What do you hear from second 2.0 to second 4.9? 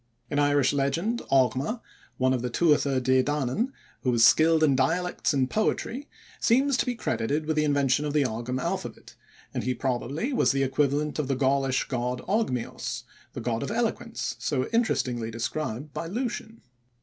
one of the Tuatha De Danann who was skilled in